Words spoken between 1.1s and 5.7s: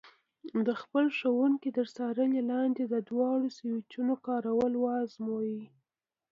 ښوونکي تر څارنې لاندې د دواړو سویچونو کارول وازمایئ.